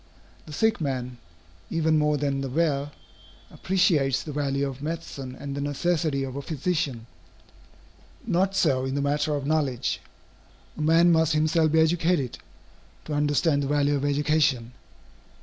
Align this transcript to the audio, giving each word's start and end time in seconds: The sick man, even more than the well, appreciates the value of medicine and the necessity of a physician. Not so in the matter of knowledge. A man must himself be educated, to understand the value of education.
The 0.47 0.51
sick 0.51 0.81
man, 0.81 1.19
even 1.69 1.95
more 1.99 2.17
than 2.17 2.41
the 2.41 2.49
well, 2.49 2.91
appreciates 3.51 4.23
the 4.23 4.31
value 4.31 4.67
of 4.67 4.81
medicine 4.81 5.35
and 5.35 5.53
the 5.55 5.61
necessity 5.61 6.23
of 6.23 6.35
a 6.35 6.41
physician. 6.41 7.05
Not 8.25 8.55
so 8.55 8.83
in 8.83 8.95
the 8.95 9.01
matter 9.03 9.35
of 9.35 9.45
knowledge. 9.45 10.01
A 10.75 10.81
man 10.81 11.11
must 11.11 11.33
himself 11.33 11.71
be 11.71 11.79
educated, 11.81 12.39
to 13.05 13.13
understand 13.13 13.61
the 13.61 13.67
value 13.67 13.95
of 13.95 14.03
education. 14.03 14.71